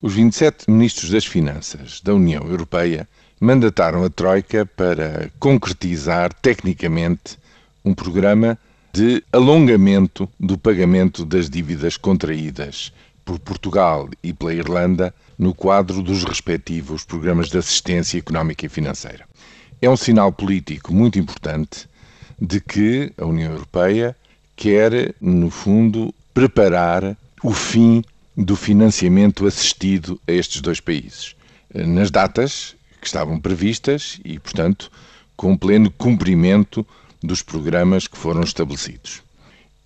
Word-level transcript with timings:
Os 0.00 0.14
27 0.14 0.70
ministros 0.70 1.10
das 1.10 1.26
Finanças 1.26 2.00
da 2.00 2.14
União 2.14 2.46
Europeia 2.46 3.08
mandataram 3.40 4.04
a 4.04 4.08
Troika 4.08 4.64
para 4.64 5.28
concretizar 5.40 6.32
tecnicamente 6.32 7.36
um 7.84 7.92
programa 7.92 8.56
de 8.92 9.24
alongamento 9.32 10.28
do 10.38 10.56
pagamento 10.56 11.24
das 11.24 11.50
dívidas 11.50 11.96
contraídas 11.96 12.92
por 13.24 13.40
Portugal 13.40 14.08
e 14.22 14.32
pela 14.32 14.54
Irlanda 14.54 15.12
no 15.36 15.52
quadro 15.52 16.00
dos 16.00 16.22
respectivos 16.22 17.04
programas 17.04 17.48
de 17.48 17.58
assistência 17.58 18.18
económica 18.18 18.66
e 18.66 18.68
financeira. 18.68 19.24
É 19.82 19.90
um 19.90 19.96
sinal 19.96 20.30
político 20.30 20.94
muito 20.94 21.18
importante 21.18 21.88
de 22.40 22.60
que 22.60 23.12
a 23.18 23.26
União 23.26 23.50
Europeia 23.50 24.16
quer, 24.54 25.12
no 25.20 25.50
fundo, 25.50 26.14
preparar 26.32 27.16
o 27.42 27.52
fim 27.52 28.04
do 28.38 28.54
financiamento 28.54 29.48
assistido 29.48 30.20
a 30.28 30.30
estes 30.30 30.60
dois 30.60 30.78
países, 30.78 31.34
nas 31.74 32.08
datas 32.08 32.76
que 33.00 33.06
estavam 33.08 33.40
previstas 33.40 34.20
e, 34.24 34.38
portanto, 34.38 34.92
com 35.36 35.56
pleno 35.56 35.90
cumprimento 35.90 36.86
dos 37.20 37.42
programas 37.42 38.06
que 38.06 38.16
foram 38.16 38.42
estabelecidos. 38.42 39.24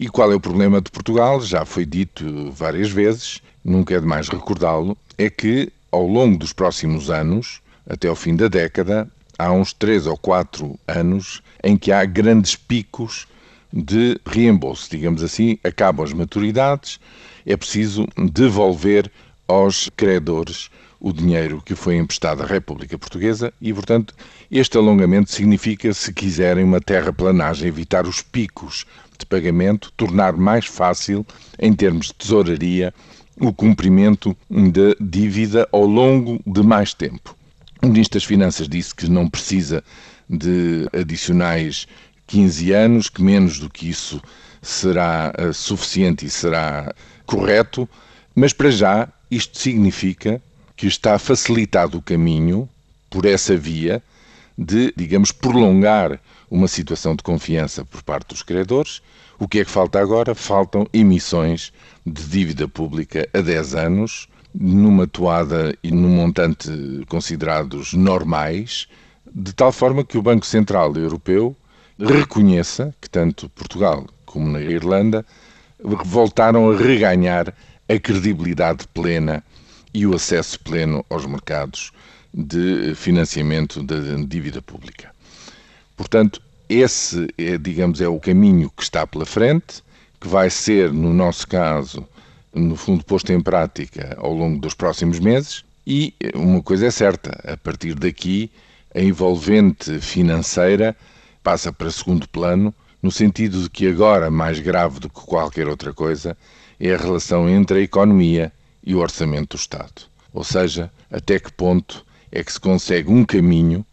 E 0.00 0.08
qual 0.08 0.32
é 0.32 0.34
o 0.34 0.40
problema 0.40 0.80
de 0.80 0.90
Portugal? 0.90 1.40
Já 1.40 1.64
foi 1.64 1.86
dito 1.86 2.50
várias 2.50 2.90
vezes, 2.90 3.40
nunca 3.64 3.94
é 3.94 4.00
demais 4.00 4.28
recordá-lo, 4.28 4.98
é 5.16 5.30
que 5.30 5.72
ao 5.92 6.04
longo 6.04 6.36
dos 6.36 6.52
próximos 6.52 7.08
anos, 7.08 7.60
até 7.88 8.08
ao 8.08 8.16
fim 8.16 8.34
da 8.34 8.48
década, 8.48 9.08
há 9.38 9.52
uns 9.52 9.72
três 9.72 10.08
ou 10.08 10.16
quatro 10.16 10.76
anos 10.88 11.40
em 11.62 11.76
que 11.76 11.92
há 11.92 12.04
grandes 12.04 12.56
picos 12.56 13.28
de 13.72 14.20
reembolso, 14.26 14.90
digamos 14.90 15.22
assim, 15.22 15.56
acabam 15.62 16.04
as 16.04 16.12
maturidades, 16.12 16.98
é 17.44 17.56
preciso 17.56 18.06
devolver 18.16 19.10
aos 19.46 19.90
credores 19.96 20.70
o 21.00 21.12
dinheiro 21.12 21.62
que 21.64 21.74
foi 21.74 21.96
emprestado 21.96 22.42
à 22.42 22.46
República 22.46 22.98
Portuguesa 22.98 23.52
e, 23.60 23.72
portanto, 23.72 24.14
este 24.50 24.76
alongamento 24.76 25.32
significa, 25.32 25.94
se 25.94 26.12
quiserem, 26.12 26.62
uma 26.62 26.80
terraplanagem, 26.80 27.66
evitar 27.66 28.06
os 28.06 28.20
picos 28.20 28.84
de 29.18 29.24
pagamento, 29.24 29.90
tornar 29.96 30.34
mais 30.34 30.66
fácil, 30.66 31.26
em 31.58 31.72
termos 31.72 32.08
de 32.08 32.14
tesouraria, 32.14 32.92
o 33.40 33.52
cumprimento 33.52 34.36
da 34.50 34.94
dívida 35.00 35.66
ao 35.72 35.86
longo 35.86 36.38
de 36.46 36.62
mais 36.62 36.92
tempo. 36.92 37.34
O 37.82 37.86
Ministro 37.86 38.18
das 38.18 38.24
Finanças 38.24 38.68
disse 38.68 38.94
que 38.94 39.08
não 39.08 39.28
precisa 39.28 39.82
de 40.28 40.86
adicionais 40.92 41.86
15 42.30 42.72
anos, 42.72 43.08
que 43.08 43.22
menos 43.22 43.58
do 43.58 43.68
que 43.68 43.88
isso 43.88 44.22
será 44.62 45.34
uh, 45.36 45.52
suficiente 45.52 46.24
e 46.24 46.30
será 46.30 46.94
correto, 47.26 47.88
mas 48.34 48.52
para 48.52 48.70
já 48.70 49.08
isto 49.28 49.58
significa 49.58 50.40
que 50.76 50.86
está 50.86 51.18
facilitado 51.18 51.98
o 51.98 52.02
caminho 52.02 52.68
por 53.10 53.24
essa 53.24 53.56
via 53.56 54.00
de, 54.56 54.94
digamos, 54.96 55.32
prolongar 55.32 56.20
uma 56.48 56.68
situação 56.68 57.16
de 57.16 57.22
confiança 57.24 57.84
por 57.84 58.00
parte 58.02 58.28
dos 58.28 58.44
credores. 58.44 59.02
O 59.36 59.48
que 59.48 59.58
é 59.58 59.64
que 59.64 59.70
falta 59.70 60.00
agora? 60.00 60.32
Faltam 60.32 60.86
emissões 60.92 61.72
de 62.06 62.22
dívida 62.22 62.68
pública 62.68 63.28
a 63.34 63.40
10 63.40 63.74
anos, 63.74 64.28
numa 64.54 65.06
toada 65.06 65.76
e 65.82 65.90
num 65.90 66.10
montante 66.10 66.70
considerados 67.08 67.92
normais, 67.92 68.86
de 69.32 69.52
tal 69.52 69.72
forma 69.72 70.04
que 70.04 70.18
o 70.18 70.22
Banco 70.22 70.46
Central 70.46 70.94
Europeu 70.94 71.56
reconheça 72.00 72.94
que 73.00 73.08
tanto 73.08 73.48
Portugal 73.50 74.06
como 74.24 74.48
na 74.50 74.60
Irlanda 74.60 75.24
voltaram 75.82 76.70
a 76.70 76.76
reganhar 76.76 77.54
a 77.88 77.98
credibilidade 77.98 78.86
plena 78.88 79.42
e 79.92 80.06
o 80.06 80.14
acesso 80.14 80.58
pleno 80.60 81.04
aos 81.10 81.26
mercados 81.26 81.92
de 82.32 82.94
financiamento 82.94 83.82
da 83.82 83.96
dívida 84.26 84.62
pública. 84.62 85.10
Portanto, 85.96 86.40
esse 86.68 87.28
é, 87.36 87.58
digamos, 87.58 88.00
é 88.00 88.08
o 88.08 88.20
caminho 88.20 88.70
que 88.70 88.82
está 88.82 89.06
pela 89.06 89.26
frente, 89.26 89.82
que 90.20 90.28
vai 90.28 90.48
ser, 90.48 90.92
no 90.92 91.12
nosso 91.12 91.48
caso, 91.48 92.06
no 92.54 92.76
fundo, 92.76 93.04
posto 93.04 93.32
em 93.32 93.40
prática 93.40 94.16
ao 94.18 94.32
longo 94.32 94.60
dos 94.60 94.74
próximos 94.74 95.18
meses. 95.18 95.64
E 95.84 96.14
uma 96.34 96.62
coisa 96.62 96.86
é 96.86 96.90
certa: 96.90 97.30
a 97.52 97.56
partir 97.56 97.94
daqui, 97.94 98.50
a 98.94 99.00
envolvente 99.00 100.00
financeira 100.00 100.96
passa 101.42 101.72
para 101.72 101.90
segundo 101.90 102.28
plano, 102.28 102.74
no 103.02 103.10
sentido 103.10 103.62
de 103.62 103.70
que 103.70 103.86
agora, 103.86 104.30
mais 104.30 104.58
grave 104.58 105.00
do 105.00 105.08
que 105.08 105.20
qualquer 105.20 105.66
outra 105.68 105.92
coisa, 105.92 106.36
é 106.78 106.94
a 106.94 106.98
relação 106.98 107.48
entre 107.48 107.78
a 107.78 107.82
economia 107.82 108.52
e 108.82 108.94
o 108.94 108.98
orçamento 108.98 109.56
do 109.56 109.60
Estado. 109.60 110.02
Ou 110.32 110.44
seja, 110.44 110.90
até 111.10 111.38
que 111.38 111.52
ponto 111.52 112.04
é 112.30 112.42
que 112.42 112.52
se 112.52 112.60
consegue 112.60 113.10
um 113.10 113.24
caminho 113.24 113.84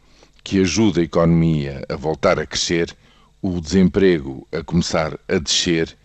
que 0.43 0.61
ajude 0.61 1.01
a 1.01 1.03
economia 1.03 1.83
a 1.89 1.95
voltar 1.95 2.39
a 2.39 2.45
crescer, 2.45 2.95
o 3.41 3.59
desemprego 3.59 4.47
a 4.51 4.63
começar 4.63 5.17
a 5.27 5.37
descer 5.37 5.95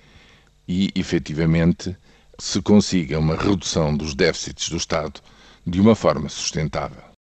e, 0.67 0.91
efetivamente, 0.95 1.97
se 2.39 2.61
consiga 2.61 3.19
uma 3.19 3.37
redução 3.37 3.97
dos 3.97 4.15
déficits 4.15 4.69
do 4.69 4.77
Estado 4.77 5.21
de 5.67 5.81
uma 5.81 5.95
forma 5.95 6.29
sustentável. 6.29 7.12